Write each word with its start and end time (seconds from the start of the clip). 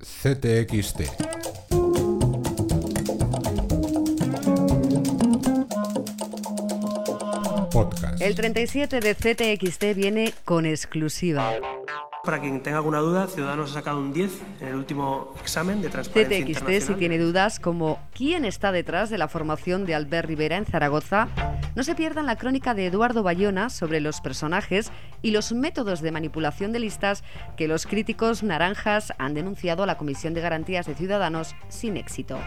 CTXT. 0.00 1.00
Podcast. 7.70 8.20
El 8.20 8.34
37 8.34 9.00
de 9.00 9.14
CTXT 9.14 9.94
viene 9.94 10.32
con 10.44 10.66
exclusiva. 10.66 11.52
Para 12.22 12.38
quien 12.38 12.62
tenga 12.62 12.76
alguna 12.76 12.98
duda, 12.98 13.26
Ciudadanos 13.28 13.70
ha 13.70 13.74
sacado 13.74 13.98
un 13.98 14.12
10 14.12 14.42
en 14.60 14.68
el 14.68 14.74
último 14.74 15.34
examen 15.40 15.80
de 15.80 15.88
transparencia 15.88 16.36
CTXT 16.36 16.44
si 16.44 16.52
internacional. 16.52 16.98
tiene 16.98 17.18
dudas 17.18 17.58
como 17.58 17.98
quién 18.12 18.44
está 18.44 18.72
detrás 18.72 19.08
de 19.08 19.16
la 19.16 19.26
formación 19.26 19.86
de 19.86 19.94
Albert 19.94 20.28
Rivera 20.28 20.58
en 20.58 20.66
Zaragoza, 20.66 21.28
no 21.74 21.82
se 21.82 21.94
pierdan 21.94 22.26
la 22.26 22.36
crónica 22.36 22.74
de 22.74 22.86
Eduardo 22.86 23.22
Bayona 23.22 23.70
sobre 23.70 24.00
los 24.00 24.20
personajes 24.20 24.92
y 25.22 25.30
los 25.30 25.52
métodos 25.52 26.02
de 26.02 26.12
manipulación 26.12 26.72
de 26.72 26.80
listas 26.80 27.24
que 27.56 27.68
los 27.68 27.86
críticos 27.86 28.42
naranjas 28.42 29.14
han 29.16 29.32
denunciado 29.32 29.82
a 29.82 29.86
la 29.86 29.96
Comisión 29.96 30.34
de 30.34 30.42
Garantías 30.42 30.86
de 30.86 30.94
Ciudadanos 30.94 31.54
sin 31.68 31.96
éxito. 31.96 32.38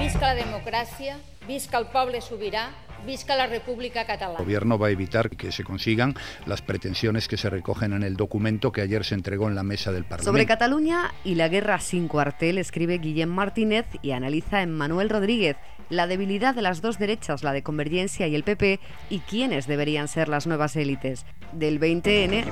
Visca 0.00 0.34
la 0.34 0.34
democràcia, 0.34 1.16
visca 1.46 1.78
el 1.78 1.86
poble 1.92 2.20
sobirà, 2.20 2.70
visca 3.06 3.36
la 3.36 3.46
República 3.46 4.02
El 4.02 4.06
Catalana. 4.06 4.38
gobierno 4.38 4.78
va 4.78 4.88
a 4.88 4.90
evitar 4.90 5.30
que 5.30 5.52
se 5.52 5.64
consigan 5.64 6.14
las 6.44 6.60
pretensiones 6.60 7.28
que 7.28 7.36
se 7.36 7.48
recogen 7.48 7.92
en 7.92 8.02
el 8.02 8.16
documento 8.16 8.72
que 8.72 8.82
ayer 8.82 9.04
se 9.04 9.14
entregó 9.14 9.48
en 9.48 9.54
la 9.54 9.62
mesa 9.62 9.92
del 9.92 10.02
Parlamento. 10.04 10.30
Sobre 10.30 10.46
Cataluña 10.46 11.14
y 11.24 11.36
la 11.36 11.48
guerra 11.48 11.78
sin 11.80 12.08
cuartel 12.08 12.58
escribe 12.58 12.98
Guillem 12.98 13.30
Martínez 13.30 13.86
y 14.02 14.10
analiza 14.10 14.62
Emmanuel 14.62 15.08
Rodríguez 15.08 15.56
la 15.88 16.06
debilidad 16.06 16.54
de 16.54 16.62
las 16.62 16.80
dos 16.80 16.98
derechas, 16.98 17.42
la 17.42 17.52
de 17.52 17.62
Convergencia 17.62 18.26
y 18.26 18.34
el 18.34 18.42
PP, 18.42 18.80
y 19.10 19.20
quiénes 19.20 19.66
deberían 19.66 20.08
ser 20.08 20.28
las 20.28 20.46
nuevas 20.46 20.76
élites. 20.76 21.26
Del 21.52 21.80
20N, 21.80 22.44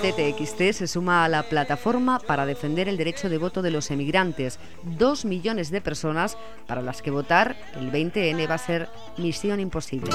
CTXT 0.00 0.72
se 0.72 0.86
suma 0.86 1.24
a 1.24 1.28
la 1.28 1.42
plataforma 1.44 2.18
para 2.18 2.46
defender 2.46 2.88
el 2.88 2.96
derecho 2.96 3.28
de 3.28 3.38
voto 3.38 3.62
de 3.62 3.70
los 3.70 3.90
emigrantes. 3.90 4.58
Dos 4.82 5.24
millones 5.24 5.70
de 5.70 5.80
personas 5.80 6.36
para 6.66 6.82
las 6.82 7.02
que 7.02 7.10
votar 7.10 7.56
el 7.74 7.90
20N 7.90 8.48
va 8.48 8.54
a 8.54 8.58
ser 8.58 8.88
misión 9.16 9.60
imposible. 9.60 10.10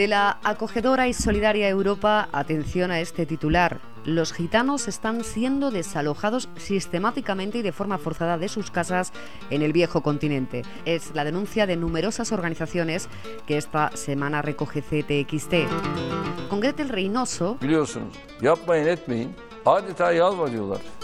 De 0.00 0.08
la 0.08 0.38
acogedora 0.44 1.08
y 1.08 1.12
solidaria 1.12 1.68
Europa, 1.68 2.30
atención 2.32 2.90
a 2.90 3.00
este 3.00 3.26
titular. 3.26 3.82
Los 4.06 4.32
gitanos 4.32 4.88
están 4.88 5.24
siendo 5.24 5.70
desalojados 5.70 6.48
sistemáticamente 6.56 7.58
y 7.58 7.62
de 7.62 7.72
forma 7.72 7.98
forzada 7.98 8.38
de 8.38 8.48
sus 8.48 8.70
casas 8.70 9.12
en 9.50 9.60
el 9.60 9.74
viejo 9.74 10.02
continente. 10.02 10.62
Es 10.86 11.14
la 11.14 11.22
denuncia 11.22 11.66
de 11.66 11.76
numerosas 11.76 12.32
organizaciones 12.32 13.10
que 13.46 13.58
esta 13.58 13.94
semana 13.94 14.40
recoge 14.40 14.80
CTXT. 14.80 15.68
Con 16.48 16.60
Gretel 16.60 16.88
Reynoso 16.88 17.58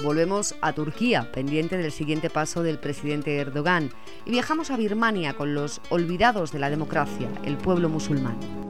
volvemos 0.03 0.55
a 0.63 0.73
Turquía, 0.73 1.31
pendiente 1.33 1.77
del 1.77 1.93
siguiente 1.93 2.31
paso 2.31 2.63
del 2.63 2.79
presidente 2.79 3.37
Erdogan. 3.37 3.91
Y 4.25 4.31
viajamos 4.31 4.71
a 4.71 4.79
Birmania 4.79 5.35
con 5.35 5.53
los 5.53 5.83
olvidados 5.91 6.51
de 6.51 6.61
la 6.61 6.71
democracia, 6.71 7.29
el 7.45 7.59
pueblo 7.59 7.91
musulmán. 7.91 8.66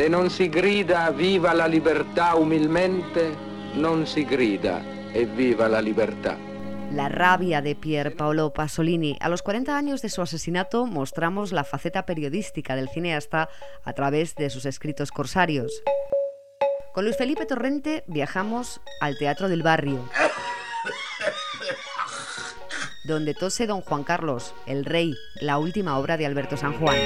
Se 0.00 0.08
non 0.08 0.30
si 0.30 0.48
grida 0.48 1.10
viva 1.10 1.52
la 1.52 1.66
libertà 1.66 2.34
umilmente, 2.34 3.36
non 3.74 4.06
si 4.06 4.24
grida 4.24 4.82
e 5.12 5.26
viva 5.26 5.68
la 5.68 5.80
libertà. 5.80 6.38
La 6.92 7.06
rabia 7.08 7.60
de 7.60 7.74
Pier 7.74 8.16
Paolo 8.16 8.50
Pasolini. 8.50 9.18
A 9.20 9.28
los 9.28 9.42
40 9.42 9.76
años 9.76 10.00
de 10.00 10.08
su 10.08 10.22
asesinato 10.22 10.86
mostramos 10.86 11.52
la 11.52 11.64
faceta 11.64 12.06
periodística 12.06 12.76
del 12.76 12.88
cineasta 12.88 13.50
a 13.84 13.92
través 13.92 14.34
de 14.36 14.48
sus 14.48 14.64
escritos 14.64 15.10
corsarios. 15.10 15.82
Con 16.94 17.04
Luis 17.04 17.18
Felipe 17.18 17.44
Torrente 17.44 18.02
viajamos 18.06 18.80
al 19.02 19.18
Teatro 19.18 19.50
del 19.50 19.62
Barrio, 19.62 20.08
donde 23.04 23.34
tose 23.34 23.66
don 23.66 23.80
Juan 23.80 24.04
Carlos, 24.04 24.54
el 24.66 24.84
rey, 24.84 25.14
la 25.40 25.58
última 25.58 25.98
obra 25.98 26.16
de 26.16 26.26
Alberto 26.26 26.56
San 26.56 26.74
Juan. 26.74 26.96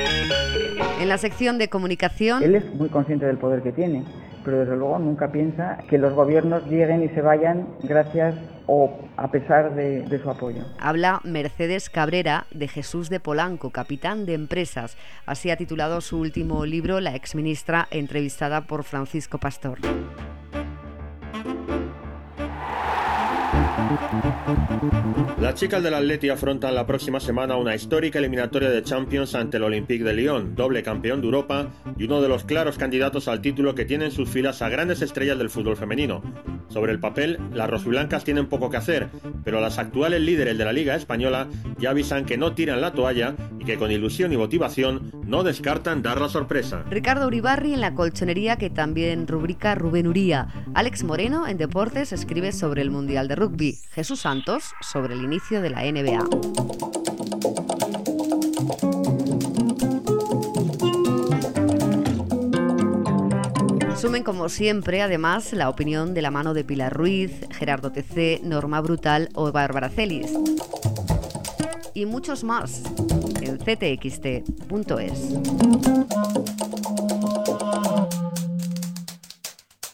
En 1.00 1.08
la 1.08 1.18
sección 1.18 1.58
de 1.58 1.68
comunicación... 1.68 2.42
Él 2.42 2.56
es 2.56 2.74
muy 2.74 2.88
consciente 2.88 3.26
del 3.26 3.38
poder 3.38 3.62
que 3.62 3.72
tiene, 3.72 4.04
pero 4.44 4.60
desde 4.60 4.76
luego 4.76 4.98
nunca 4.98 5.30
piensa 5.30 5.78
que 5.88 5.98
los 5.98 6.12
gobiernos 6.14 6.64
lleguen 6.66 7.02
y 7.02 7.08
se 7.10 7.20
vayan 7.20 7.68
gracias 7.82 8.34
o 8.66 8.98
a 9.16 9.30
pesar 9.30 9.74
de, 9.74 10.02
de 10.02 10.22
su 10.22 10.30
apoyo. 10.30 10.64
Habla 10.80 11.20
Mercedes 11.22 11.90
Cabrera 11.90 12.46
de 12.50 12.66
Jesús 12.68 13.10
de 13.10 13.20
Polanco, 13.20 13.70
capitán 13.70 14.26
de 14.26 14.34
empresas. 14.34 14.96
Así 15.26 15.50
ha 15.50 15.56
titulado 15.56 16.00
su 16.00 16.18
último 16.18 16.64
libro 16.64 17.00
la 17.00 17.14
exministra 17.14 17.86
entrevistada 17.90 18.62
por 18.62 18.84
Francisco 18.84 19.38
Pastor. 19.38 19.78
Las 25.40 25.54
chicas 25.54 25.82
del 25.82 25.94
Atleti 25.94 26.28
afrontan 26.28 26.74
la 26.74 26.86
próxima 26.86 27.20
semana 27.20 27.56
una 27.56 27.74
histórica 27.74 28.18
eliminatoria 28.18 28.70
de 28.70 28.82
Champions 28.82 29.34
ante 29.34 29.58
el 29.58 29.62
Olympique 29.62 30.04
de 30.04 30.14
Lyon, 30.14 30.54
doble 30.54 30.82
campeón 30.82 31.20
de 31.20 31.26
Europa 31.26 31.70
y 31.96 32.04
uno 32.04 32.20
de 32.20 32.28
los 32.28 32.44
claros 32.44 32.78
candidatos 32.78 33.28
al 33.28 33.40
título 33.40 33.74
que 33.74 33.84
tiene 33.84 34.06
en 34.06 34.10
sus 34.10 34.28
filas 34.28 34.62
a 34.62 34.68
grandes 34.68 35.02
estrellas 35.02 35.38
del 35.38 35.50
fútbol 35.50 35.76
femenino. 35.76 36.22
Sobre 36.68 36.92
el 36.92 37.00
papel, 37.00 37.38
las 37.52 37.70
rosiblancas 37.70 38.24
tienen 38.24 38.46
poco 38.46 38.70
que 38.70 38.76
hacer, 38.76 39.08
pero 39.44 39.60
las 39.60 39.78
actuales 39.78 40.20
líderes 40.20 40.58
de 40.58 40.64
la 40.64 40.72
Liga 40.72 40.94
Española 40.94 41.46
ya 41.78 41.90
avisan 41.90 42.24
que 42.24 42.36
no 42.36 42.54
tiran 42.54 42.80
la 42.80 42.92
toalla 42.92 43.34
y 43.58 43.64
que 43.64 43.76
con 43.76 43.90
ilusión 43.90 44.32
y 44.32 44.36
motivación 44.36 45.10
no 45.26 45.42
descartan 45.42 46.02
dar 46.02 46.20
la 46.20 46.28
sorpresa. 46.28 46.84
Ricardo 46.90 47.26
Uribarri 47.26 47.74
en 47.74 47.80
la 47.80 47.94
colchonería 47.94 48.56
que 48.56 48.70
también 48.70 49.26
rubrica 49.26 49.74
Rubén 49.74 50.06
Uría. 50.06 50.48
Alex 50.74 51.04
Moreno 51.04 51.46
en 51.46 51.58
deportes 51.58 52.12
escribe 52.12 52.52
sobre 52.52 52.82
el 52.82 52.90
Mundial 52.90 53.28
de 53.28 53.36
Rugby. 53.36 53.78
Jesús 53.90 54.20
Santos 54.20 54.72
sobre 54.80 55.14
el 55.14 55.22
inicio 55.22 55.60
de 55.62 55.70
la 55.70 55.82
NBA. 55.82 56.24
Sumen 64.04 64.22
como 64.22 64.50
siempre, 64.50 65.00
además, 65.00 65.54
la 65.54 65.70
opinión 65.70 66.12
de 66.12 66.20
la 66.20 66.30
mano 66.30 66.52
de 66.52 66.62
Pilar 66.62 66.92
Ruiz, 66.92 67.40
Gerardo 67.52 67.90
TC, 67.90 68.42
Norma 68.42 68.82
Brutal 68.82 69.30
o 69.32 69.50
Bárbara 69.50 69.88
Celis. 69.88 70.30
Y 71.94 72.04
muchos 72.04 72.44
más 72.44 72.82
en 73.40 73.56
ctxt.es. 73.56 74.44